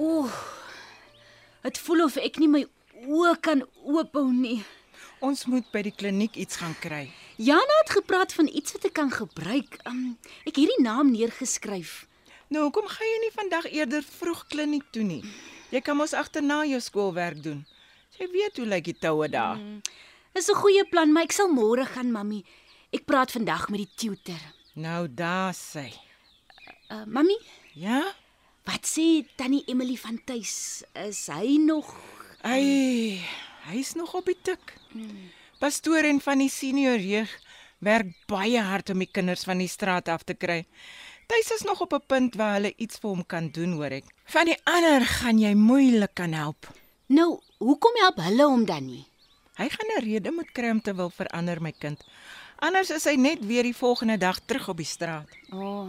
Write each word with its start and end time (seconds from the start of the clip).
Ooh. 0.00 0.32
Dit 1.62 1.78
voel 1.84 2.04
of 2.06 2.16
ek 2.16 2.38
nie 2.40 2.48
my 2.48 2.62
oë 3.04 3.34
kan 3.44 3.64
oophou 3.84 4.30
nie. 4.32 4.62
Ons 5.20 5.44
moet 5.52 5.66
by 5.72 5.82
die 5.84 5.92
kliniek 5.92 6.38
iets 6.40 6.56
gaan 6.60 6.72
kry. 6.80 7.02
Jana 7.36 7.76
het 7.82 7.92
gepraat 7.98 8.32
van 8.36 8.48
iets 8.48 8.72
wat 8.72 8.86
ek 8.88 8.94
kan 8.96 9.10
gebruik. 9.12 9.76
Um, 9.88 10.16
ek 10.48 10.54
het 10.54 10.62
hierdie 10.62 10.80
naam 10.84 11.12
neergeskryf. 11.12 12.06
Nou, 12.48 12.64
hoekom 12.66 12.88
gaan 12.88 13.10
jy 13.12 13.18
nie 13.22 13.34
vandag 13.36 13.68
eerder 13.70 14.06
vroeg 14.06 14.46
kliniek 14.48 14.88
toe 14.94 15.04
nie? 15.04 15.20
Jy 15.70 15.82
kan 15.84 16.00
mos 16.00 16.16
agterna 16.16 16.62
jou 16.66 16.80
skoolwerk 16.82 17.42
doen. 17.44 17.60
Jy 18.18 18.28
weet 18.32 18.56
hoe 18.58 18.66
lyk 18.72 18.88
die 18.88 18.96
toue 18.98 19.28
daar. 19.28 19.60
Mm. 19.60 19.82
Dis 20.32 20.48
'n 20.48 20.56
goeie 20.62 20.84
plan, 20.88 21.12
maar 21.12 21.28
ek 21.28 21.32
sal 21.32 21.48
môre 21.52 21.84
gaan, 21.86 22.12
mami. 22.12 22.44
Ek 22.92 23.04
praat 23.04 23.30
vandag 23.30 23.68
met 23.68 23.84
die 23.84 23.94
tutor. 23.96 24.40
Nou 24.74 25.08
daar 25.08 25.54
sê. 25.54 25.92
Uh, 26.90 27.04
mami, 27.06 27.36
Ja? 27.74 28.02
Wat 28.64 28.86
sê 28.86 29.24
tannie 29.36 29.64
Emily 29.66 29.96
van 29.96 30.20
tuis? 30.24 30.84
Is 30.94 31.26
hy 31.28 31.56
nog 31.58 31.94
Ai, 32.40 33.20
hy's 33.68 33.92
nog 33.94 34.14
op 34.16 34.24
die 34.24 34.38
tik. 34.42 34.72
Pastoor 35.60 36.06
en 36.08 36.22
van 36.24 36.40
die 36.40 36.48
senior 36.48 36.98
jeug 36.98 37.28
werk 37.84 38.14
baie 38.28 38.60
hard 38.64 38.92
om 38.94 39.02
die 39.04 39.10
kinders 39.12 39.44
van 39.44 39.60
die 39.60 39.68
straat 39.68 40.08
af 40.08 40.24
te 40.24 40.32
kry. 40.32 40.62
Tuis 41.28 41.50
is 41.58 41.66
nog 41.68 41.80
op 41.84 41.92
'n 41.92 42.06
punt 42.06 42.34
waar 42.34 42.54
hulle 42.56 42.72
iets 42.76 42.96
vir 42.96 43.10
hom 43.10 43.26
kan 43.26 43.50
doen, 43.50 43.72
hoor 43.72 43.92
ek. 43.92 44.04
Van 44.24 44.44
die 44.44 44.56
ander 44.64 45.04
gaan 45.06 45.38
jy 45.38 45.54
moeilik 45.54 46.14
kan 46.14 46.32
help. 46.32 46.66
Nou, 47.06 47.40
hoekom 47.58 47.92
help 48.00 48.16
hulle 48.16 48.44
hom 48.44 48.64
dan 48.64 48.86
nie? 48.86 49.06
Hy 49.54 49.68
gaan 49.68 49.90
'n 49.96 50.04
rede 50.04 50.30
moet 50.30 50.52
kry 50.52 50.70
om 50.70 50.80
te 50.80 50.94
wil 50.94 51.10
verander, 51.10 51.60
my 51.62 51.72
kind. 51.72 52.04
Anders 52.58 52.90
is 52.90 53.04
hy 53.04 53.16
net 53.16 53.46
weer 53.46 53.62
die 53.62 53.76
volgende 53.76 54.16
dag 54.18 54.40
terug 54.40 54.68
op 54.68 54.76
die 54.76 54.86
straat. 54.86 55.28
O, 55.52 55.56
oh, 55.56 55.88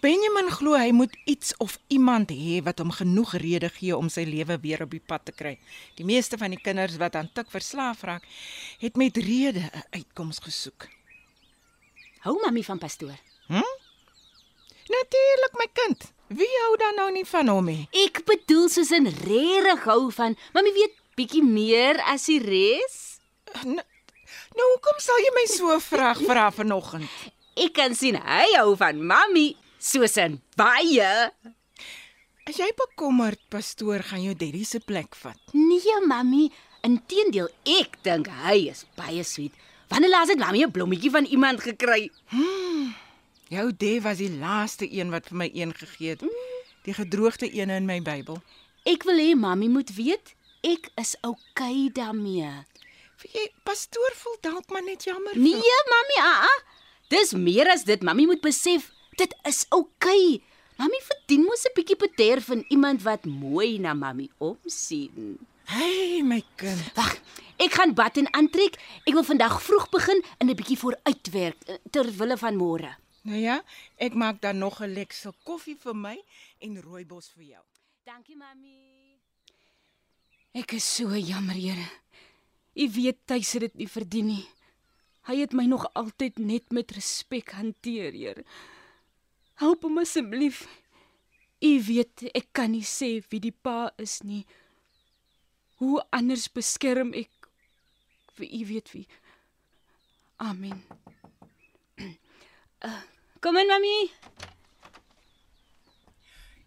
Benjamin 0.00 0.50
glo 0.52 0.76
hy 0.76 0.90
moet 0.92 1.14
iets 1.24 1.54
of 1.56 1.78
iemand 1.88 2.30
hê 2.30 2.60
wat 2.62 2.78
hom 2.78 2.90
genoeg 2.92 3.32
rede 3.40 3.70
gee 3.72 3.96
om 3.96 4.10
sy 4.12 4.26
lewe 4.28 4.58
weer 4.60 4.82
op 4.84 4.90
die 4.92 5.00
pad 5.00 5.24
te 5.24 5.32
kry. 5.32 5.54
Die 5.96 6.04
meeste 6.04 6.36
van 6.36 6.52
die 6.52 6.60
kinders 6.60 6.98
wat 7.00 7.16
aan 7.16 7.30
tik 7.32 7.48
verslaaf 7.50 8.02
raak, 8.04 8.26
het 8.78 8.96
met 8.96 9.16
rede 9.16 9.64
'n 9.64 9.84
uitkoms 9.90 10.38
gesoek. 10.38 10.88
hou 12.26 12.40
mami 12.42 12.64
van 12.64 12.78
pastoor. 12.78 13.18
Natuurlik, 14.86 15.54
my 15.58 15.66
kind. 15.72 16.12
Wie 16.26 16.54
hou 16.62 16.76
dan 16.76 16.94
nou 16.94 17.10
nie 17.12 17.26
van 17.26 17.48
hom 17.48 17.64
nie? 17.64 17.88
Ek 18.06 18.24
bedoel 18.26 18.68
soos 18.68 18.90
'n 18.90 19.06
regtig 19.06 19.84
hou 19.84 20.10
van. 20.10 20.36
Mami 20.52 20.72
weet 20.72 20.94
bietjie 21.16 21.42
meer 21.42 22.00
as 22.02 22.26
die 22.26 22.38
res. 22.38 23.18
Nou, 23.64 23.84
nou 24.56 24.66
hoekom 24.72 24.98
sal 24.98 25.18
jy 25.18 25.32
my 25.34 25.46
so 25.46 25.78
vraag 25.90 26.20
vra 26.20 26.50
vanoggend? 26.50 27.08
Ek 27.54 27.72
kan 27.72 27.94
sien 27.94 28.16
hy 28.20 28.46
hou 28.58 28.76
van 28.76 29.06
mami 29.06 29.56
soos 29.90 30.16
'n 30.18 30.40
baie. 30.56 31.30
As 32.46 32.56
jy 32.56 32.68
bekommerd, 32.78 33.40
pastoor, 33.50 34.02
gaan 34.02 34.22
jou 34.22 34.34
daddy 34.34 34.64
se 34.64 34.78
plek 34.80 35.14
vat. 35.22 35.38
Nee, 35.52 35.96
mami, 36.06 36.52
inteendeel, 36.82 37.48
ek 37.64 37.96
dink 38.02 38.26
hy 38.28 38.68
is 38.70 38.84
baie 38.96 39.22
sweet. 39.24 39.52
Wanneer 39.88 40.10
laas 40.10 40.28
het 40.28 40.38
mami 40.38 40.62
'n 40.64 40.70
blommetjie 40.70 41.10
van 41.10 41.24
iemand 41.24 41.60
gekry? 41.60 42.10
Jou 43.48 43.66
daddy 43.70 44.00
was 44.00 44.18
die 44.18 44.30
laaste 44.30 44.86
een 44.92 45.10
wat 45.10 45.26
vir 45.28 45.36
my 45.36 45.50
een 45.54 45.74
gegee 45.74 46.08
het. 46.10 46.22
Die 46.84 46.94
gedroogde 46.94 47.46
een 47.54 47.70
in 47.70 47.84
my 47.86 48.00
Bybel. 48.02 48.42
Ek 48.84 49.02
wil 49.02 49.18
hê 49.18 49.34
mami 49.34 49.68
moet 49.68 49.90
weet 49.94 50.34
ek 50.62 50.90
is 50.96 51.16
oukei 51.22 51.86
okay 51.86 51.90
daarmee. 51.92 52.50
Vir 53.16 53.30
jy 53.32 53.50
pastoor 53.64 54.12
voel 54.14 54.36
dalk 54.40 54.70
maar 54.70 54.82
net 54.82 55.04
jammer. 55.04 55.32
vir- 55.32 55.42
Nee, 55.42 55.78
mami, 55.92 56.16
ah, 56.18 56.42
ah. 56.42 56.62
Dis 57.08 57.32
meer 57.32 57.68
as 57.70 57.84
dit. 57.84 58.02
Mami 58.02 58.26
moet 58.26 58.40
besef 58.40 58.90
dit 59.16 59.34
is 59.44 59.66
oukei. 59.68 60.34
Okay. 60.34 60.42
Mami 60.76 60.98
verdien 61.00 61.44
mos 61.48 61.64
'n 61.64 61.72
bietjie 61.74 61.96
beter 61.96 62.40
van 62.42 62.64
iemand 62.68 63.02
wat 63.02 63.24
mooi 63.24 63.78
na 63.78 63.94
mami 63.94 64.30
omsien. 64.38 65.38
Hey 65.64 66.22
my 66.22 66.42
kind. 66.56 66.92
Wag, 66.94 67.16
ek 67.56 67.72
gaan 67.72 67.94
bad 67.94 68.16
en 68.16 68.28
aantrek. 68.32 68.76
Ek 69.08 69.14
wil 69.16 69.24
vandag 69.24 69.62
vroeg 69.62 69.88
begin 69.88 70.22
en 70.38 70.50
'n 70.50 70.54
bietjie 70.54 70.78
vooruitwerk 70.78 71.56
eh, 71.66 71.74
ter 71.90 72.06
wille 72.18 72.36
van 72.36 72.56
môre. 72.56 72.96
Nou 73.22 73.40
ja, 73.40 73.64
ek 73.96 74.14
maak 74.14 74.40
dan 74.40 74.58
nog 74.58 74.80
'n 74.80 74.92
lekker 74.92 75.32
koffie 75.44 75.76
vir 75.80 75.96
my 75.96 76.22
en 76.60 76.82
rooibos 76.82 77.32
vir 77.34 77.44
jou. 77.44 77.64
Dankie, 78.04 78.36
mami. 78.36 79.18
Ek 80.52 80.72
is 80.72 80.94
so 80.94 81.16
jammer, 81.16 81.54
Here. 81.54 81.88
U 82.74 82.90
weet 82.92 83.16
tuis 83.24 83.52
het 83.52 83.60
dit 83.60 83.74
nie 83.74 83.88
verdien 83.88 84.26
nie. 84.26 84.48
Hy 85.26 85.40
het 85.40 85.52
my 85.52 85.64
nog 85.64 85.88
altyd 85.94 86.38
net 86.38 86.70
met 86.70 86.90
respek 86.90 87.50
hanteer, 87.50 88.12
Here. 88.12 88.44
Help 89.56 89.86
hom 89.86 89.98
asseblief. 90.02 90.66
U 91.64 91.72
weet 91.86 92.26
ek 92.36 92.50
kan 92.56 92.74
nie 92.74 92.84
sê 92.84 93.16
wie 93.30 93.40
die 93.40 93.54
pa 93.54 93.88
is 94.02 94.18
nie. 94.26 94.44
Hoe 95.80 96.00
anders 96.12 96.48
beskerm 96.52 97.14
ek 97.16 97.48
vir 98.36 98.52
u 98.52 98.60
weet 98.68 98.92
wie. 98.92 99.06
Amen. 100.44 100.82
Uh, 102.84 103.00
kom 103.42 103.56
in, 103.56 103.72
mami. 103.72 103.94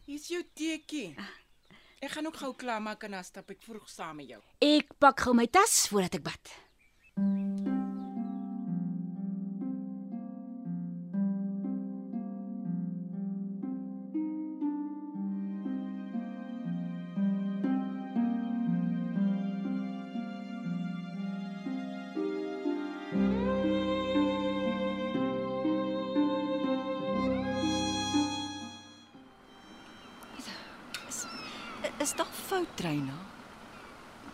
Hier's 0.10 0.26
jou 0.32 0.42
teetjie. 0.58 1.14
Ek 2.02 2.16
gaan 2.16 2.26
ook 2.26 2.40
gou 2.42 2.54
klaarmaak 2.58 3.04
en 3.06 3.20
dan 3.20 3.28
stap 3.28 3.52
ek 3.54 3.62
vroeg 3.62 3.86
saam 3.92 4.18
met 4.18 4.32
jou. 4.34 4.42
Ek 4.66 4.96
pak 4.98 5.28
gou 5.28 5.36
my 5.38 5.46
tas 5.52 5.84
voordat 5.92 6.18
ek 6.18 6.26
bad. 6.26 6.54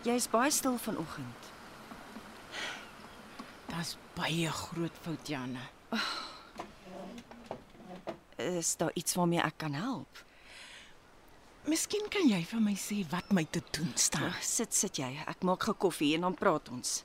Jy's 0.04 0.28
baie 0.30 0.50
stil 0.50 0.78
vanoggend. 0.78 1.50
Dit's 3.70 3.96
baie 4.14 4.50
groot 4.50 5.02
fout, 5.02 5.28
Janne. 5.28 5.64
Is 8.36 8.76
daar 8.76 8.90
iets 8.94 9.14
waarmee 9.14 9.40
ek 9.40 9.58
kan 9.58 9.74
help? 9.74 10.24
Miskien 11.66 12.06
kan 12.12 12.28
jy 12.30 12.44
vir 12.46 12.60
my 12.62 12.76
sê 12.78 13.00
wat 13.10 13.32
my 13.34 13.42
te 13.50 13.62
doen 13.74 13.90
staan. 13.98 14.28
Ag, 14.30 14.42
sit 14.46 14.74
sit 14.74 15.00
jy. 15.00 15.08
Ek 15.26 15.42
maak 15.42 15.66
gou 15.66 15.74
koffie 15.86 16.12
en 16.14 16.28
dan 16.28 16.36
praat 16.38 16.70
ons. 16.70 17.00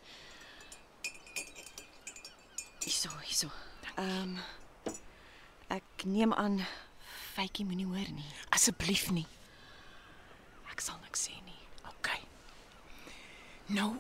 Hierso, 2.84 3.10
hierso. 3.26 3.50
Ehm 3.96 4.36
um, 4.36 4.40
ek 5.72 6.04
neem 6.04 6.34
aan 6.36 6.60
Faitjie 7.32 7.66
moenie 7.66 7.88
hoor 7.88 8.10
nie. 8.12 8.28
Asseblief 8.52 9.08
nie. 9.16 9.26
Ek 10.70 10.84
sal 10.84 11.00
niks 11.02 11.26
sê 11.30 11.38
nie. 11.48 11.58
OK. 11.88 12.12
Nou 13.76 13.96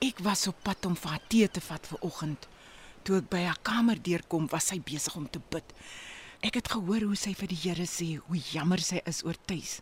ek 0.00 0.22
was 0.24 0.46
op 0.48 0.56
pad 0.64 0.86
om 0.88 0.94
vir 0.96 1.12
haar 1.12 1.26
tee 1.28 1.48
te 1.52 1.60
vat 1.60 1.86
vir 1.90 2.04
oggend. 2.06 2.46
Toe 3.04 3.18
ek 3.20 3.26
by 3.32 3.42
haar 3.44 3.58
kamer 3.64 3.98
deurkom, 4.00 4.46
was 4.48 4.70
sy 4.72 4.78
besig 4.80 5.16
om 5.16 5.26
te 5.28 5.42
bid. 5.52 5.74
Ek 6.40 6.56
het 6.56 6.70
gehoor 6.72 7.04
hoe 7.10 7.18
sy 7.20 7.34
vir 7.36 7.50
die 7.52 7.58
Here 7.60 7.84
sê 7.84 8.14
hoe 8.16 8.40
jammer 8.52 8.80
sy 8.80 9.02
is 9.08 9.20
oor 9.28 9.36
tuis 9.44 9.80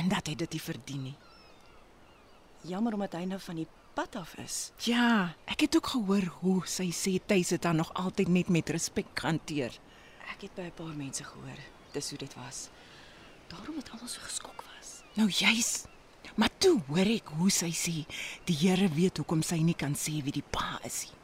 en 0.00 0.08
dat 0.10 0.26
hy 0.26 0.34
dit 0.40 0.56
nie 0.56 0.62
verdien 0.62 1.04
nie. 1.10 1.14
Jammer 2.66 2.96
omdat 2.98 3.14
hy 3.18 3.22
nou 3.30 3.38
van 3.42 3.60
die 3.60 3.68
pad 3.94 4.16
af 4.18 4.34
is. 4.42 4.56
Ja, 4.88 5.36
ek 5.46 5.66
het 5.66 5.78
ook 5.78 5.92
gehoor 5.94 6.26
hoe 6.40 6.56
sy 6.66 6.88
sê 6.96 7.18
tuis 7.22 7.52
het 7.54 7.68
haar 7.68 7.78
nog 7.78 7.92
altyd 7.94 8.32
net 8.34 8.50
met 8.50 8.74
respek 8.74 9.14
gehanteer. 9.14 9.78
Ek 10.32 10.48
het 10.48 10.54
by 10.56 10.66
'n 10.70 10.74
paar 10.74 10.96
mense 10.96 11.22
gehoor 11.22 11.62
dis 11.92 12.08
hoe 12.10 12.18
dit 12.18 12.34
was. 12.34 12.68
Daarom 13.48 13.76
het 13.76 13.90
almal 13.90 14.08
so 14.08 14.20
geskok 14.24 14.64
was. 14.74 15.02
Nou 15.14 15.28
juis. 15.28 15.84
Maar 16.40 16.52
toe 16.58 16.78
hoor 16.88 17.08
ek 17.12 17.32
hoe 17.38 17.50
sy 17.52 17.70
sê 17.76 17.96
die 18.48 18.56
Here 18.62 18.88
weet 18.94 19.20
hoekom 19.20 19.42
sy 19.44 19.60
nie 19.64 19.76
kan 19.78 19.94
sê 19.98 20.22
wie 20.24 20.32
die 20.32 20.44
pa 20.44 20.78
is 20.88 21.02
nie. 21.10 21.18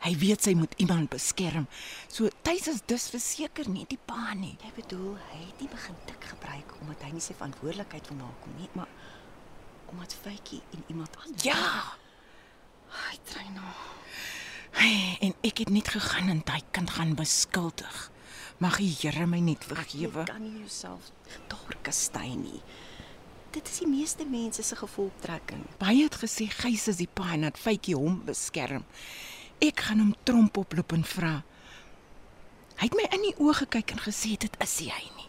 Hy 0.00 0.14
weet 0.16 0.46
sy 0.46 0.54
moet 0.56 0.72
iemand 0.80 1.10
beskerm. 1.12 1.66
So 2.08 2.28
Tuis 2.42 2.68
is 2.72 2.80
dus 2.88 3.10
verseker 3.12 3.68
nie 3.68 3.84
die 3.90 3.98
pa 4.08 4.32
nie. 4.32 4.54
Jy 4.64 4.70
bedoel 4.78 5.16
hy 5.28 5.40
het 5.42 5.60
nie 5.60 5.68
begin 5.68 5.98
tik 6.08 6.24
gebruik 6.32 6.72
omdat 6.80 7.02
hy 7.04 7.10
nie 7.18 7.24
sy 7.24 7.36
verantwoordelikheid 7.36 8.08
wil 8.08 8.20
nakom 8.22 8.54
nie, 8.56 8.70
maar 8.78 8.88
omdat 9.92 10.14
Faitjie 10.22 10.62
en 10.72 10.84
iemand 10.88 11.16
anders. 11.20 11.44
Ja, 11.44 11.96
hy 12.96 13.18
trein 13.28 13.52
nou. 13.58 13.74
hey, 14.78 15.18
en 15.20 15.34
ek 15.44 15.64
het 15.64 15.70
net 15.74 15.88
gegaan 15.92 16.30
en 16.32 16.40
daai 16.46 16.62
kind 16.72 16.90
gaan 16.96 17.12
beskuldig. 17.18 17.98
Mag 18.62 18.78
die 18.80 18.92
Here 19.02 19.26
my 19.26 19.40
net 19.44 19.64
vergewe. 19.68 20.24
kan 20.28 20.42
nie 20.42 20.60
jouself 20.62 21.10
daar 21.48 21.76
kastei 21.82 22.36
nie. 22.36 22.62
Dit 23.50 23.68
is 23.68 23.80
die 23.82 23.88
meeste 23.90 24.24
mense 24.30 24.62
se 24.62 24.76
gevolgtrekking. 24.78 25.64
Baie 25.78 26.04
het 26.04 26.14
gesê 26.22 26.46
Gys 26.54 26.86
is 26.92 27.00
die 27.02 27.08
pa 27.10 27.32
en 27.34 27.48
dat 27.48 27.58
Faitjie 27.58 27.96
hom 27.98 28.20
beskerm. 28.28 28.84
Ek 29.58 29.82
gaan 29.88 29.98
hom 29.98 30.12
tromp 30.22 30.60
oploop 30.62 30.94
en 30.94 31.02
vra. 31.04 31.32
Hy 32.78 32.86
het 32.86 32.96
my 32.96 33.08
in 33.10 33.26
die 33.26 33.34
oë 33.42 33.56
gekyk 33.64 33.96
en 33.96 34.04
gesê 34.06 34.36
dit 34.38 34.54
is 34.62 34.76
hy 34.86 35.02
nie. 35.16 35.28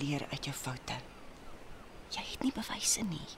Leer 0.00 0.24
uit 0.32 0.48
jou 0.48 0.56
foute. 0.56 0.96
Jy 2.16 2.24
het 2.32 2.44
nie 2.46 2.54
bewyse 2.56 3.04
nie. 3.04 3.28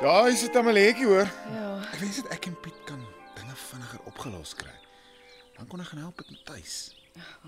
Daar 0.00 0.28
is 0.28 0.40
dit 0.40 0.54
lekkie 0.54 1.06
hoor. 1.06 1.26
Ja. 1.52 1.70
Ek 1.82 1.96
wens 1.98 2.20
dit 2.20 2.26
ek 2.30 2.44
en 2.46 2.54
Piet 2.62 2.76
kan 2.86 3.00
dinge 3.34 3.54
vinniger 3.58 4.04
opgelos 4.06 4.52
kry. 4.54 4.70
Dan 5.56 5.66
kon 5.66 5.82
ek 5.82 5.90
gaan 5.90 6.04
help 6.04 6.22
met 6.22 6.44
tuis. 6.46 6.76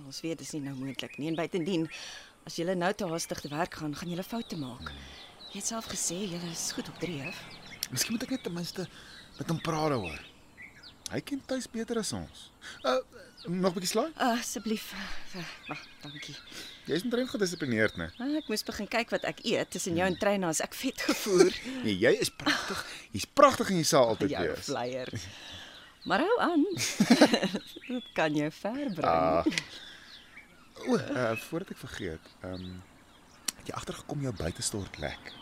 Ons 0.02 0.18
weet 0.24 0.40
dit 0.40 0.42
is 0.42 0.50
nie 0.56 0.64
nou 0.64 0.74
moontlik 0.80 1.14
nie 1.22 1.30
en 1.30 1.38
buitendien 1.38 1.86
as 2.48 2.56
jy 2.58 2.66
nou 2.74 2.90
te 2.90 3.06
haastig 3.06 3.44
te 3.44 3.52
werk 3.52 3.78
gaan, 3.78 3.94
gaan 3.94 4.10
jy 4.10 4.26
foute 4.26 4.58
maak. 4.58 4.90
Jy 5.52 5.60
het 5.60 5.70
self 5.70 5.86
gesê 5.94 6.18
jy 6.24 6.42
is 6.50 6.72
goed 6.74 6.90
op 6.90 6.98
dreef. 6.98 7.38
Miskien 7.94 8.18
moet 8.18 8.26
ek 8.26 8.34
net 8.34 8.42
ten 8.48 8.58
minste 8.58 8.88
met 9.38 9.54
hom 9.54 9.62
praat 9.62 9.94
hoor. 9.94 10.18
Hy 11.10 11.20
ken 11.26 11.40
tuis 11.46 11.66
beter 11.70 11.98
as 11.98 12.12
ons. 12.14 12.50
Uh 12.86 13.00
nog 13.48 13.72
'n 13.72 13.74
bietjie 13.80 13.88
slaai? 13.94 14.10
Uh, 14.20 14.36
Asseblief. 14.38 14.92
Uh, 14.92 15.42
Wag, 15.68 15.80
dankie. 16.04 16.36
Jy's 16.84 17.02
omtrent 17.02 17.30
gedissiplineerd, 17.32 17.96
né? 17.96 18.10
Ah, 18.20 18.36
ek 18.36 18.48
moes 18.52 18.62
begin 18.62 18.88
kyk 18.88 19.10
wat 19.14 19.24
ek 19.24 19.40
eet 19.48 19.70
tussen 19.72 19.96
jou 19.96 20.06
en 20.06 20.16
trein 20.18 20.44
as 20.44 20.60
ek 20.60 20.74
vet 20.76 21.00
gevoer. 21.08 21.48
Nee, 21.84 21.96
jy 21.96 22.12
is 22.20 22.28
pragtig. 22.30 22.84
Jy's 23.16 23.24
pragtig 23.24 23.70
en 23.72 23.76
jy 23.80 23.86
sal 23.88 24.12
altyd 24.12 24.30
jou 24.36 24.44
wees. 24.44 24.68
flyer. 24.68 25.08
Maar 26.04 26.20
hou 26.26 26.36
aan. 26.40 26.64
Dit 27.88 28.12
kan 28.14 28.36
jou 28.36 28.50
ver 28.60 28.86
bring. 28.92 29.08
Ah. 29.08 29.44
O, 30.86 30.96
uh 30.96 31.32
voordat 31.48 31.70
ek 31.74 31.80
vergeet, 31.80 32.24
ehm 32.44 32.54
um, 32.60 32.82
het 33.56 33.66
jy 33.72 33.74
agtergekom 33.76 34.20
jou 34.28 34.32
buitestort 34.36 34.98
lek? 35.00 35.32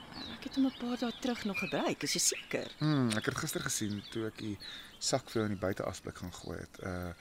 Het 0.49 0.55
hom 0.57 0.67
'n 0.67 0.73
paar 0.81 0.97
dae 0.99 1.13
terug 1.21 1.45
nog 1.45 1.59
gebruik, 1.59 2.03
is 2.03 2.13
jy 2.17 2.21
seker? 2.21 2.71
Hmm, 2.79 3.11
ek 3.17 3.25
het 3.27 3.37
gister 3.37 3.61
gesien 3.61 4.03
toe 4.11 4.27
ek 4.27 4.39
die 4.39 4.57
sak 4.99 5.29
vir 5.29 5.43
jou 5.43 5.45
in 5.51 5.57
die 5.59 5.61
buiteasblik 5.67 6.17
gaan 6.17 6.33
gooi 6.33 6.59
het. 6.59 6.79
Uh 6.83 7.13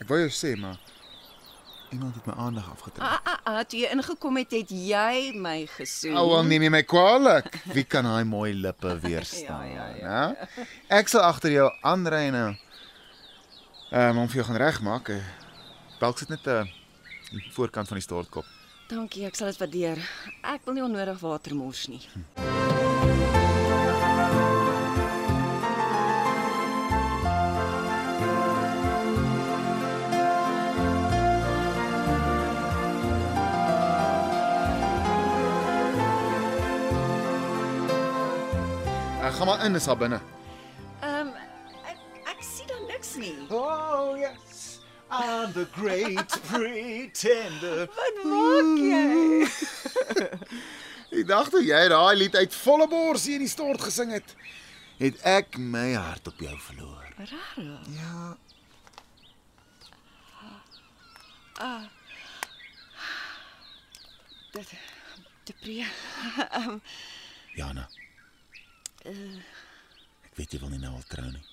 ek 0.00 0.08
wou 0.08 0.18
jou 0.18 0.30
sê, 0.30 0.56
maar 0.58 0.78
iemand 1.92 2.14
het 2.14 2.26
my 2.26 2.32
aandag 2.34 2.70
afgetrek. 2.72 3.04
Ah, 3.06 3.20
ah, 3.24 3.38
ah, 3.44 3.64
toe 3.64 3.78
jy 3.80 3.88
ingekom 3.92 4.36
het, 4.36 4.50
het 4.50 4.70
jy 4.70 5.32
my 5.34 5.66
gesoen. 5.66 6.16
Ou, 6.16 6.28
wel 6.30 6.42
neem 6.44 6.62
jy 6.62 6.68
my 6.70 6.82
kwaadlik. 6.82 7.60
Wie 7.72 7.84
kan 7.84 8.04
daai 8.04 8.24
mooi 8.24 8.52
lippe 8.54 8.98
weerstaan? 9.00 9.68
Ja, 9.70 9.86
ja, 9.86 10.34
ja. 10.36 10.48
Ek 10.88 11.08
sal 11.08 11.20
agter 11.22 11.50
jou 11.52 11.70
aanry 11.82 12.30
nou. 12.30 12.56
Ehm 13.92 14.10
um, 14.10 14.18
om 14.18 14.28
vir 14.28 14.36
jou 14.42 14.46
gaan 14.46 14.56
regmaak. 14.56 15.08
eh, 15.08 15.22
Dalk 16.00 16.18
sit 16.18 16.28
net 16.28 16.46
'n 16.46 16.50
uh, 16.50 17.52
voorkant 17.54 17.88
van 17.88 17.96
die 17.96 18.02
stortkop. 18.02 18.44
Dankie, 18.88 19.24
ek 19.26 19.34
sal 19.36 19.46
dit 19.46 19.58
waardeer. 19.58 19.98
Ek 20.42 20.60
wil 20.64 20.74
nie 20.74 20.82
onnodig 20.82 21.20
water 21.20 21.54
mors 21.54 21.86
nie. 21.88 22.00
Ek 22.36 22.61
gaan 39.32 39.46
maar 39.46 39.64
in, 39.64 39.74
is 39.74 39.88
al 39.88 39.96
binne. 39.96 40.20
Ehm 41.00 41.26
um, 41.26 41.32
ek 41.84 41.98
ek 42.34 42.44
sien 42.46 42.66
dan 42.70 42.86
niks 42.86 43.14
nie. 43.16 43.34
Oh 43.50 44.16
yes. 44.18 44.80
I'm 45.12 45.52
the 45.52 45.66
great 45.76 46.32
pretender. 46.50 47.88
Wat 47.96 48.22
maak 48.24 48.78
jy? 48.80 49.48
Ek 51.20 51.26
dacht 51.28 51.52
toe 51.52 51.60
jy 51.60 51.82
daai 51.92 52.16
lied 52.16 52.36
uit 52.36 52.54
volle 52.56 52.86
bors 52.88 53.26
hier 53.28 53.36
in 53.36 53.44
die 53.44 53.50
stort 53.52 53.82
gesing 53.84 54.14
het, 54.16 54.30
het 54.96 55.18
ek 55.28 55.58
my 55.60 55.90
hart 55.92 56.30
op 56.32 56.40
jou 56.40 56.54
verloor. 56.70 57.04
Rarig. 57.18 57.90
Ja, 57.92 58.32
Dit 64.52 64.72
Depree. 65.44 65.86
Jana. 67.58 67.88
Ek 69.02 70.34
weet 70.38 70.52
jy 70.54 70.60
wil 70.62 70.70
nie 70.70 70.78
nou 70.82 70.94
al 70.94 71.06
trou 71.10 71.26
nie. 71.26 71.46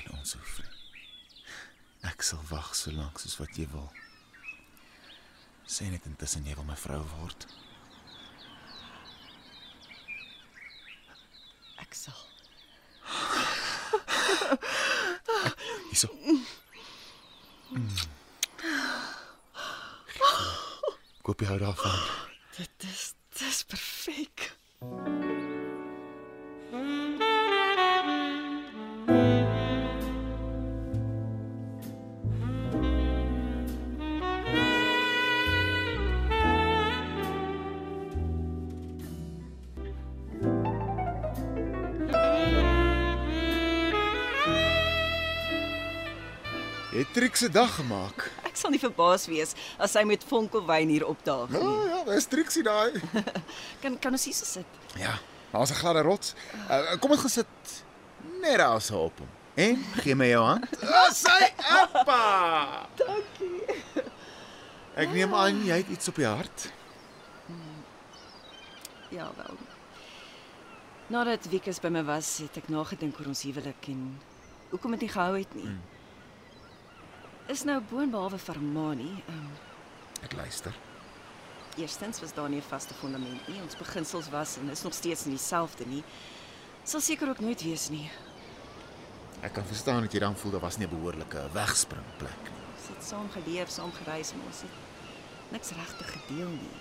En 0.00 0.04
ons 0.16 0.34
hoef 0.34 0.54
nie. 0.64 0.74
Ek 2.10 2.22
sal 2.26 2.42
wag 2.50 2.74
so 2.74 2.90
lank 2.94 3.20
soos 3.22 3.38
wat 3.38 3.52
jy 3.58 3.66
wil. 3.70 3.88
Sê 5.70 5.86
net 5.90 6.06
intussen 6.10 6.46
jy 6.48 6.54
wil 6.58 6.66
my 6.66 6.78
vrou 6.80 7.02
word. 7.14 7.40
Ek 11.84 11.92
sal. 11.94 12.20
Hierso. 15.90 16.10
Koop 21.22 21.38
jy 21.38 21.48
hou 21.52 21.60
daarvan. 21.62 21.98
Dit 22.58 22.76
is 22.90 23.02
dis 23.38 23.58
perfek. 23.70 24.50
Jy 24.80 25.19
Trix 47.12 47.38
se 47.42 47.48
dag 47.50 47.74
gemaak. 47.74 48.28
Ek 48.46 48.54
sal 48.58 48.70
nie 48.70 48.78
verbaas 48.82 49.24
wees 49.30 49.54
as 49.82 49.96
hy 49.98 50.04
met 50.06 50.22
vonkelwyn 50.28 50.88
hier 50.92 51.06
opdaag 51.08 51.50
Ja, 51.50 51.58
nie. 51.58 51.88
ja, 51.90 51.98
dis 52.06 52.26
Trixie 52.30 52.62
daai. 52.66 53.00
Kan 53.82 53.98
kan 53.98 54.14
ons 54.14 54.24
hier 54.28 54.34
so 54.36 54.46
sit? 54.46 54.78
Ja, 54.98 55.16
daar's 55.50 55.70
'n 55.74 55.80
gladde 55.82 56.02
rots. 56.06 56.34
Uh, 56.70 56.94
kom 57.02 57.10
ons 57.10 57.20
gesit 57.26 57.46
net 58.40 58.58
daar 58.62 58.80
so 58.80 59.04
op 59.10 59.18
hom. 59.18 59.28
En 59.54 59.76
gee 60.02 60.14
my 60.14 60.28
jou 60.30 60.44
hand. 60.44 60.66
Sy 61.24 61.50
appa. 61.58 62.86
Dankie. 62.94 64.06
Ek 64.94 65.08
neem 65.10 65.34
aan 65.34 65.64
jy 65.66 65.76
het 65.82 65.88
iets 65.90 66.08
op 66.08 66.14
die 66.16 66.26
hart. 66.26 66.70
Ja, 69.10 69.26
wel. 69.36 69.56
Nadat 71.10 71.48
Wikus 71.50 71.80
by 71.82 71.88
my 71.90 72.04
was, 72.06 72.38
het 72.38 72.56
ek 72.56 72.68
nagedink 72.70 73.18
oor 73.18 73.26
ons 73.32 73.42
huwelik 73.42 73.88
en 73.90 74.20
hoekom 74.70 74.90
dit 74.94 75.00
nie 75.00 75.10
gehou 75.10 75.34
het 75.38 75.54
nie. 75.58 75.66
Mm. 75.66 75.80
Is 77.50 77.64
nou 77.66 77.80
boonbehalwe 77.90 78.38
vermaanie. 78.38 79.22
Um, 79.28 79.50
Ek 80.22 80.32
luister. 80.38 80.74
eerstens 81.76 82.20
was 82.20 82.34
daar 82.34 82.48
nie 82.48 82.58
'n 82.58 82.62
vaste 82.62 82.94
fondament 82.94 83.48
nie. 83.48 83.60
Ons 83.62 83.76
beginsels 83.76 84.28
was 84.28 84.56
en 84.56 84.68
is 84.68 84.82
nog 84.82 84.94
steeds 84.94 85.24
nie 85.24 85.34
dieselfde 85.34 85.86
nie. 85.86 86.04
Sal 86.84 87.00
seker 87.00 87.28
ook 87.28 87.40
nooit 87.40 87.62
wees 87.62 87.88
nie. 87.88 88.10
Ek 89.40 89.52
kan 89.52 89.64
verstaan 89.64 90.00
dat 90.02 90.12
jy 90.12 90.18
dan 90.18 90.36
voel 90.36 90.50
daar 90.50 90.60
was 90.60 90.76
nie 90.76 90.86
'n 90.86 90.90
behoorlike 90.90 91.48
wegspringplek 91.52 92.42
nie. 92.42 92.62
Ons 92.76 92.88
het 92.88 93.04
saam 93.08 93.30
geleef, 93.30 93.68
saam 93.70 93.92
gereis, 93.92 94.32
maar 94.34 94.46
ons 94.46 94.60
het 94.60 94.70
niks 95.50 95.70
regtig 95.70 96.12
gedeel 96.12 96.48
nie. 96.48 96.78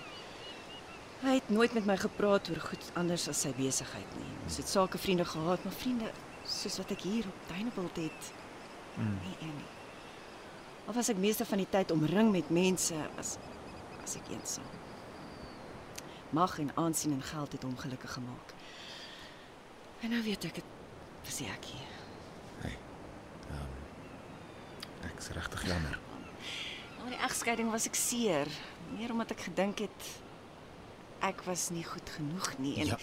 Hy 1.22 1.34
het 1.34 1.50
nooit 1.50 1.74
met 1.74 1.86
my 1.86 1.98
gepraat 1.98 2.50
oor 2.50 2.60
goed 2.60 2.92
anders 2.94 3.28
as 3.28 3.42
sy 3.42 3.54
besigheid 3.54 4.16
nie. 4.18 4.34
Ons 4.44 4.58
het 4.58 4.68
sake 4.68 4.98
vriende 4.98 5.26
gehad, 5.26 5.64
maar 5.64 5.74
vriende 5.74 6.12
soos 6.46 6.78
wat 6.78 6.92
ek 6.92 7.02
hier 7.02 7.26
op 7.26 7.48
Duinebult 7.48 7.96
het, 7.96 8.32
mm. 8.98 9.20
nie 9.24 9.38
een 9.42 9.56
nie. 9.56 9.79
Of 10.88 10.98
as 10.98 11.10
ek 11.10 11.18
meeste 11.22 11.46
van 11.46 11.58
die 11.62 11.70
tyd 11.70 11.92
omring 11.92 12.32
met 12.32 12.50
mense, 12.50 12.98
was 13.16 13.38
as 14.04 14.16
ek 14.16 14.32
eensaam. 14.34 14.78
Mag 16.30 16.60
en 16.62 16.72
aansien 16.76 17.14
en 17.14 17.22
geld 17.26 17.52
het 17.52 17.64
hom 17.66 17.78
gelukkig 17.78 18.14
gemaak. 18.14 18.54
En 20.02 20.14
nou 20.14 20.22
weet 20.24 20.46
ek 20.50 20.62
dit 20.62 20.76
was 21.26 21.40
Jackie. 21.44 21.82
Ek's 25.10 25.30
regtig 25.36 25.66
jammer. 25.68 26.00
Na 27.00 27.12
die 27.12 27.22
egskeiding 27.24 27.72
was 27.72 27.88
ek 27.88 27.96
seer, 27.96 28.48
meer 28.96 29.12
omdat 29.12 29.32
ek 29.36 29.48
gedink 29.50 29.86
het 29.86 30.10
ek 31.22 31.42
was 31.46 31.70
nie 31.72 31.84
goed 31.84 32.10
genoeg 32.16 32.58
nie 32.60 32.78
en 32.82 32.88
Ja, 32.88 32.98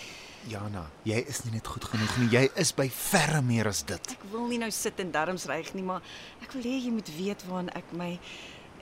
Jana, 0.49 0.91
jy 1.05 1.25
is 1.29 1.45
nie 1.45 1.53
net 1.53 1.67
goed 1.67 1.85
genoeg 1.85 2.19
nie. 2.19 2.29
Jy 2.31 2.51
is 2.57 2.71
by 2.73 2.89
verre 2.89 3.43
meer 3.43 3.67
as 3.67 3.83
dit. 3.83 4.11
ek 4.13 4.23
wil 4.31 4.47
nie 4.47 4.59
nou 4.59 4.71
sit 4.71 5.01
en 5.01 5.11
darms 5.11 5.45
reg 5.47 5.75
nie, 5.75 5.83
maar 5.83 6.03
ek 6.43 6.53
wil 6.53 6.63
hê 6.63 6.77
jy 6.85 6.91
moet 6.91 7.09
weet 7.17 7.43
waaraan 7.49 7.71
ek 7.75 7.93
my 7.93 8.19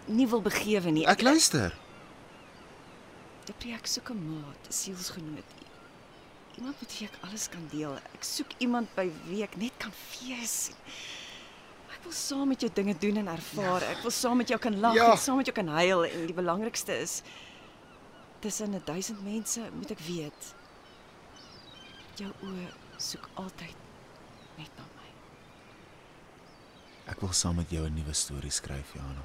nie 0.09 0.27
wil 0.27 0.43
begewe 0.43 0.91
nie. 0.91 1.07
Ek 1.07 1.23
luister. 1.23 1.73
Ek 3.49 3.67
ek 3.77 3.87
soek 3.87 4.11
'n 4.11 4.21
maat, 4.41 4.61
'n 4.69 4.73
sielsgenoot. 4.73 5.51
Iemand 6.59 6.81
met 6.81 6.99
wie 6.99 7.07
ek 7.09 7.17
alles 7.25 7.49
kan 7.49 7.67
deel. 7.71 7.95
Ek 8.15 8.23
soek 8.25 8.51
iemand 8.59 8.89
by 8.95 9.11
wie 9.29 9.43
ek 9.43 9.57
net 9.57 9.73
kan 9.79 9.91
fees. 9.93 10.71
Ek 11.93 12.03
wil 12.05 12.13
saam 12.13 12.49
met 12.49 12.61
jou 12.61 12.71
dinge 12.73 12.95
doen 12.99 13.17
en 13.17 13.29
ervaar. 13.29 13.83
Ek 13.83 14.03
wil 14.03 14.11
saam 14.11 14.37
met 14.37 14.49
jou 14.49 14.59
kan 14.59 14.79
lag 14.81 14.95
Ja. 14.95 15.11
en 15.13 15.19
saam 15.19 15.37
met 15.37 15.47
jou 15.47 15.55
kan 15.55 15.69
huil 15.69 16.05
en 16.05 16.27
die 16.27 16.35
belangrikste 16.35 16.93
is 17.01 17.23
tussen 18.45 18.75
'n 18.75 18.83
duisend 18.85 19.23
mense 19.25 19.61
moet 19.73 19.91
ek 19.91 20.01
weet 20.05 20.55
jou 22.21 22.33
oë 22.45 22.67
soek 23.01 23.29
altyd 23.41 23.79
net 24.59 24.69
na 24.77 24.85
my. 24.99 25.09
Ek 27.13 27.25
wil 27.25 27.33
saam 27.33 27.57
met 27.57 27.71
jou 27.73 27.87
'n 27.87 27.95
nuwe 27.95 28.13
storie 28.13 28.51
skryf, 28.51 28.93
Jana. 28.95 29.25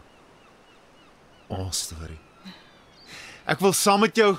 Ons 1.47 1.81
storie. 1.81 2.19
Ek 3.45 3.59
wil 3.59 3.73
saam 3.73 3.99
met 3.99 4.15
jou 4.15 4.37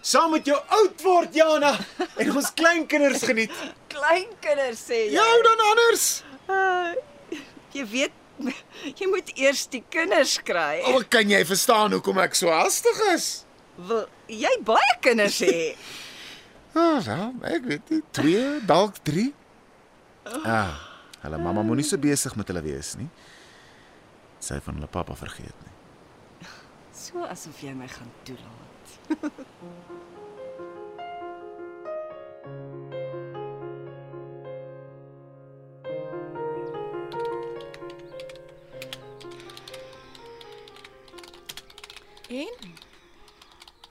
saam 0.00 0.30
met 0.30 0.46
jou 0.46 0.58
oud 0.78 1.02
word, 1.02 1.34
Jana, 1.34 1.78
en 2.16 2.36
ons 2.36 2.54
kleinkinders 2.60 3.22
geniet. 3.22 3.50
Kleinkinders 3.88 4.86
sê 4.86 5.06
jy. 5.06 5.12
Jou 5.18 5.42
dan 5.42 5.60
anders. 5.70 6.22
Uh, 6.48 6.94
jy 7.72 7.86
weet 7.86 8.12
jy 8.98 9.06
moet 9.06 9.38
eers 9.38 9.66
die 9.66 9.84
kinders 9.88 10.38
kry. 10.42 10.82
O, 10.94 11.02
kan 11.08 11.28
jy 11.28 11.44
verstaan 11.44 11.90
hoekom 11.92 12.18
ek 12.18 12.34
so 12.34 12.50
hastig 12.50 13.08
is? 13.14 13.44
Wil 13.88 14.06
jy 14.30 14.52
baie 14.66 14.94
kinders 15.02 15.40
hê? 15.42 15.72
Ah, 16.72 17.00
wel, 17.04 17.32
ek 17.52 17.66
weet 17.68 17.90
nie, 17.92 18.00
2, 18.16 18.44
dalk 18.68 19.00
3. 19.04 19.26
Ah, 20.46 20.78
hulle 21.24 21.40
mamma 21.42 21.64
moenie 21.66 21.84
so 21.86 21.98
besig 22.00 22.36
met 22.38 22.48
hulle 22.48 22.62
wees 22.64 22.94
nie. 23.00 23.08
Sy 24.42 24.60
van 24.64 24.78
hulle 24.78 24.90
pappa 24.90 25.16
vergeet 25.18 25.66
nie. 25.66 26.48
So 26.96 27.26
asof 27.26 27.60
jy 27.64 27.74
my 27.76 27.90
gaan 27.90 28.12
toelaat. 28.28 28.96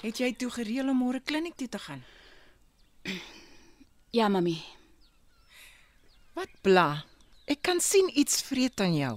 het 0.02 0.20
jy 0.22 0.34
toe 0.38 0.50
gereël 0.54 0.90
om 0.92 1.02
môre 1.04 1.22
kliniek 1.24 1.56
toe 1.58 1.70
te 1.70 1.80
gaan? 1.80 2.04
Ja, 4.12 4.28
mami. 4.28 4.58
Wat 6.36 6.52
bla? 6.66 7.04
Ek 7.48 7.62
kan 7.66 7.80
sien 7.84 8.10
iets 8.18 8.42
vreet 8.48 8.82
aan 8.82 8.96
jou. 8.96 9.16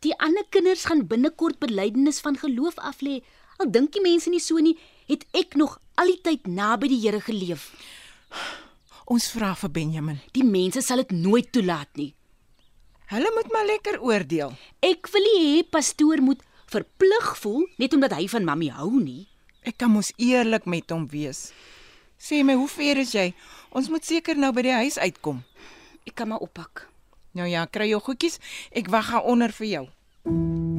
Die 0.00 0.14
ander 0.16 0.46
kinders 0.48 0.86
gaan 0.88 1.06
binnekort 1.08 1.58
belydenis 1.60 2.20
van 2.24 2.38
geloof 2.40 2.78
aflê. 2.80 3.20
Al 3.60 3.68
dink 3.72 3.92
die 3.92 4.02
mense 4.04 4.30
nie 4.32 4.40
so 4.40 4.60
nie, 4.62 4.78
het 5.10 5.26
ek 5.36 5.56
nog 5.60 5.76
al 6.00 6.14
die 6.14 6.20
tyd 6.24 6.46
naby 6.48 6.88
die 6.88 7.00
Here 7.02 7.20
geleef. 7.20 7.70
Ons 9.10 9.28
vra 9.34 9.52
vir 9.58 9.72
Benjamin. 9.74 10.20
Die 10.32 10.46
mense 10.46 10.80
sal 10.86 11.02
dit 11.02 11.12
nooit 11.12 11.50
toelaat 11.52 11.90
nie. 12.00 12.12
Hulle 13.10 13.30
moet 13.34 13.50
maar 13.52 13.66
lekker 13.66 13.98
oordeel. 14.06 14.54
Ek 14.86 15.10
wil 15.10 15.24
nie 15.26 15.40
hê 15.42 15.62
pastoor 15.66 16.22
moet 16.22 16.44
verplig 16.70 17.32
voel 17.42 17.66
net 17.82 17.96
omdat 17.96 18.14
hy 18.14 18.28
van 18.30 18.46
mami 18.46 18.70
hou 18.70 18.92
nie. 19.02 19.26
Ek 19.66 19.76
kan 19.80 19.92
mos 19.92 20.12
eerlik 20.16 20.64
met 20.64 20.90
hom 20.90 21.06
wees. 21.10 21.50
Sê 22.20 22.42
my, 22.44 22.56
hoe 22.56 22.68
ver 22.68 23.00
is 23.00 23.12
jy? 23.16 23.30
Ons 23.76 23.88
moet 23.92 24.04
seker 24.04 24.36
nou 24.36 24.52
by 24.56 24.64
die 24.66 24.76
huis 24.82 24.98
uitkom. 25.00 25.44
Ek 26.08 26.16
kan 26.16 26.32
maar 26.32 26.44
oppak. 26.44 26.86
Nou 27.36 27.48
ja, 27.48 27.66
kry 27.70 27.90
jou 27.92 28.00
goedjies. 28.04 28.40
Ek 28.72 28.90
wag 28.92 29.12
gaan 29.12 29.28
onder 29.28 29.52
vir 29.54 29.72
jou. 29.74 29.86
Tre 30.24 30.69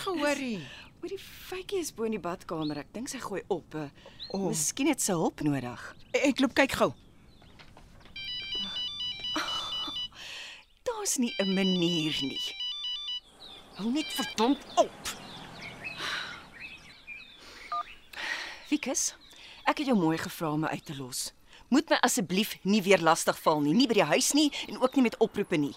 nie 0.00 0.06
gehoor 0.06 0.38
nie. 0.40 0.60
Oor 1.00 1.08
die 1.08 1.20
fytjie 1.20 1.80
is 1.80 1.92
bo 1.92 2.04
in 2.04 2.16
die 2.16 2.22
badkamer. 2.22 2.78
Ek 2.82 2.92
dink 2.94 3.08
sy 3.08 3.20
gooi 3.20 3.42
op. 3.48 3.76
Oh. 4.32 4.48
Miskien 4.48 4.88
het 4.90 5.00
sy 5.00 5.12
hulp 5.16 5.40
nodig. 5.44 5.80
Ek 6.16 6.40
loop 6.40 6.54
kyk 6.54 6.76
gou. 6.80 6.92
Daar's 10.84 11.18
nie 11.18 11.32
'n 11.40 11.54
manier 11.54 12.16
nie. 12.22 12.40
Hou 13.76 13.90
net 13.90 14.06
verdomp 14.12 14.60
op. 14.76 15.16
Wikus, 18.68 19.14
ek 19.66 19.78
het 19.78 19.86
jou 19.86 19.96
mooi 19.96 20.18
gevra 20.18 20.52
om 20.52 20.60
my 20.60 20.68
uit 20.68 20.84
te 20.84 20.96
los. 20.96 21.32
Moet 21.68 21.88
my 21.88 21.96
asseblief 22.02 22.58
nie 22.62 22.82
weer 22.82 23.00
lastig 23.00 23.38
val 23.38 23.60
nie, 23.60 23.74
nie 23.74 23.86
by 23.86 23.94
die 23.94 24.04
huis 24.04 24.32
nie 24.32 24.52
en 24.68 24.80
ook 24.80 24.94
nie 24.94 25.02
met 25.02 25.16
oproepe 25.18 25.56
nie. 25.56 25.74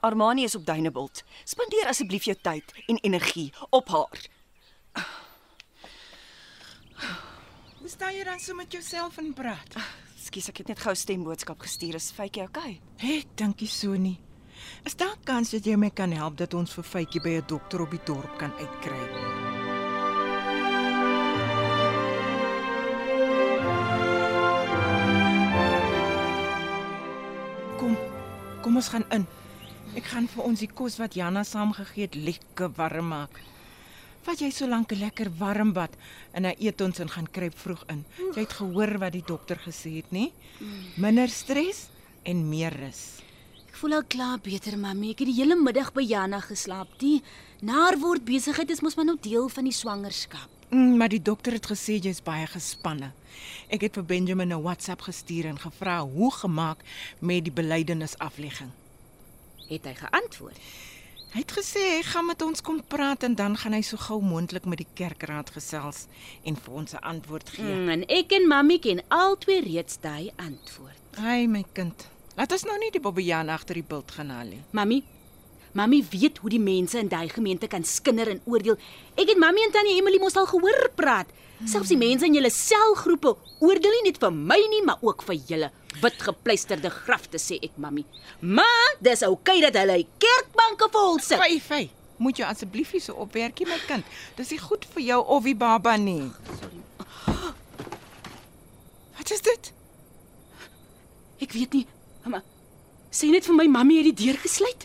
Armani 0.00 0.44
is 0.44 0.54
op 0.54 0.66
Duinebult. 0.66 1.24
Spandeer 1.44 1.86
asseblief 1.86 2.24
jou 2.24 2.36
tyd 2.42 2.72
en 2.86 2.96
energie 2.96 3.52
op 3.70 3.88
haar. 3.88 4.26
Hoe 7.80 7.88
staan 7.88 8.14
jy 8.14 8.24
dan 8.24 8.40
so 8.40 8.54
met 8.54 8.72
jouself 8.72 9.18
en 9.18 9.32
praat? 9.34 9.76
Skus, 10.20 10.48
ek 10.48 10.58
het 10.62 10.68
net 10.68 10.80
gou 10.80 10.92
'n 10.92 10.96
stemboodskap 10.96 11.60
gestuur. 11.60 11.94
Is 11.94 12.12
fytjie 12.12 12.42
okay? 12.42 12.80
Ek 12.98 13.26
dink 13.36 13.60
nie 13.60 13.68
so 13.68 13.96
nie. 13.96 14.18
Is 14.84 14.96
daar 14.96 15.16
kans 15.24 15.50
dat 15.50 15.64
jy 15.64 15.76
my 15.76 15.90
kan 15.90 16.12
help 16.12 16.36
dat 16.36 16.54
ons 16.54 16.72
vir 16.74 16.84
Faitjie 16.84 17.20
by 17.20 17.30
'n 17.40 17.46
dokter 17.46 17.80
op 17.80 17.90
die 17.90 18.04
dorp 18.04 18.38
kan 18.38 18.52
uitkry? 18.52 19.02
Kom. 27.78 27.96
Kom 28.62 28.76
ons 28.76 28.88
gaan 28.88 29.04
in. 29.10 29.26
Ek 29.98 30.06
gaan 30.06 30.28
vir 30.30 30.44
ons 30.46 30.60
die 30.62 30.68
kos 30.70 31.00
wat 31.00 31.16
Janna 31.18 31.40
saamgegee 31.42 32.06
het 32.06 32.14
lekker 32.14 32.68
warm 32.76 33.08
maak. 33.10 33.40
Vat 34.22 34.38
jy 34.38 34.50
so 34.54 34.68
lank 34.70 34.92
'n 34.92 35.00
lekker 35.00 35.30
warm 35.38 35.72
bad 35.72 35.90
en 36.32 36.42
dan 36.42 36.54
eet 36.58 36.80
ons 36.80 37.00
en 37.00 37.08
gaan 37.08 37.26
kruip 37.26 37.58
vroeg 37.58 37.82
in. 37.88 38.04
Jy 38.34 38.40
het 38.40 38.52
gehoor 38.52 38.98
wat 38.98 39.12
die 39.12 39.24
dokter 39.26 39.56
gesê 39.56 39.96
het, 39.96 40.12
nê? 40.12 40.30
Minder 40.96 41.28
stres 41.28 41.88
en 42.22 42.48
meer 42.48 42.70
rus. 42.70 43.18
Ek 43.68 43.74
voel 43.74 43.94
al 43.94 44.04
klaar 44.04 44.38
beter, 44.38 44.78
mami. 44.78 45.10
Ek 45.10 45.18
het 45.18 45.28
die 45.28 45.42
hele 45.42 45.56
middag 45.56 45.92
by 45.92 46.02
Jana 46.02 46.40
geslaap. 46.40 46.98
Die 46.98 47.22
naar 47.60 47.98
word 47.98 48.24
besigheid 48.24 48.70
is 48.70 48.82
mos 48.82 48.94
maar 48.94 49.06
nou 49.06 49.18
deel 49.20 49.48
van 49.48 49.64
die 49.64 49.72
swangerskap. 49.72 50.48
Mm, 50.70 50.98
maar 50.98 51.08
die 51.08 51.22
dokter 51.22 51.52
het 51.52 51.66
gesê 51.66 51.98
jy's 51.98 52.22
baie 52.22 52.46
gespanne. 52.46 53.12
Ek 53.68 53.80
het 53.80 53.94
vir 53.94 54.04
Benjamin 54.04 54.52
'n 54.52 54.62
WhatsApp 54.62 55.02
gestuur 55.02 55.46
en 55.46 55.58
gevra 55.58 56.00
hoe 56.06 56.30
gemaak 56.30 56.78
met 57.18 57.44
die 57.44 57.52
belydenis 57.52 58.18
aflegging. 58.18 58.70
Het 59.70 59.84
hy 59.86 59.94
geantwoord? 59.94 60.58
Hy 61.30 61.44
het 61.44 61.52
gesê 61.54 61.80
hy 61.92 61.98
gaan 62.02 62.26
met 62.26 62.42
ons 62.42 62.62
kom 62.66 62.80
praat 62.90 63.22
en 63.22 63.36
dan 63.38 63.54
gaan 63.56 63.76
hy 63.76 63.84
so 63.86 64.00
gou 64.02 64.18
moontlik 64.18 64.64
met 64.66 64.80
die 64.82 64.88
kerkraad 64.98 65.52
gesels 65.54 66.08
en 66.42 66.56
vir 66.58 66.72
ons 66.74 66.92
'n 66.92 67.04
antwoord 67.06 67.50
gee. 67.54 67.74
Mm. 67.74 67.88
En 67.88 68.02
ek 68.08 68.32
en 68.32 68.48
mami 68.48 68.78
ken 68.78 69.02
albei 69.08 69.60
reeds 69.60 70.00
daai 70.00 70.32
antwoord. 70.36 70.98
Ai 71.22 71.46
my 71.46 71.64
kind, 71.72 72.08
laat 72.36 72.52
ons 72.52 72.64
nou 72.64 72.78
nie 72.78 72.90
die 72.90 73.00
bobbejaan 73.00 73.48
agter 73.48 73.74
die 73.74 73.86
bult 73.86 74.10
gaan 74.10 74.30
haal 74.30 74.46
nie. 74.46 74.62
Mami, 74.70 75.04
mami 75.72 76.00
weet 76.10 76.38
hoe 76.42 76.50
die 76.50 76.62
mense 76.62 76.98
in 76.98 77.10
daai 77.10 77.28
gemeente 77.28 77.68
kan 77.70 77.84
skinder 77.84 78.28
en 78.32 78.40
oordeel. 78.44 78.78
Ek 79.16 79.28
het 79.30 79.38
mami 79.38 79.62
en 79.66 79.74
tannie 79.74 79.98
Emily 79.98 80.18
mos 80.22 80.36
al 80.36 80.48
gehoor 80.50 80.90
praat. 80.98 81.30
Selfs 81.68 81.90
die 81.92 81.98
mense 82.00 82.24
in 82.24 82.34
julle 82.38 82.50
selgroepe 82.50 83.34
oordeel 83.60 83.92
nie 83.98 84.08
net 84.08 84.18
vir 84.22 84.32
my 84.32 84.56
nie, 84.72 84.80
maar 84.86 85.02
ook 85.04 85.22
vir 85.28 85.36
julle 85.50 85.68
wit 86.00 86.22
gepleisterde 86.22 86.90
grafte 86.94 87.40
sê 87.42 87.58
ek 87.60 87.76
mami. 87.76 88.06
Maar 88.40 88.94
dis 89.02 89.24
oukei 89.26 89.58
okay 89.58 89.64
dat 89.66 89.80
hulle 89.82 90.04
kerkbanke 90.22 90.88
vol 90.94 91.18
sit. 91.20 91.40
Fy, 91.42 91.58
fy. 91.60 91.82
Moet 92.20 92.40
jy 92.40 92.48
asseblief 92.48 92.94
nie 92.94 93.02
so 93.04 93.16
opwerkie 93.20 93.66
my 93.68 93.78
kind. 93.88 94.08
Dis 94.36 94.52
nie 94.54 94.60
goed 94.60 94.86
vir 94.94 95.04
jou 95.06 95.20
of 95.36 95.44
die 95.48 95.56
baba 95.56 95.96
nie. 96.00 96.30
Wat 99.18 99.32
is 99.32 99.44
dit? 99.44 99.72
Ek 101.40 101.52
weet 101.56 101.76
nie, 101.76 101.86
maar 102.28 102.44
sê 103.12 103.28
net 103.32 103.46
vir 103.48 103.56
my 103.56 103.68
mami 103.68 104.00
het 104.00 104.10
die 104.12 104.26
deur 104.26 104.40
gesluit. 104.40 104.84